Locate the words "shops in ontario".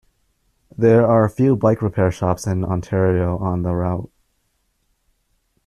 2.09-3.37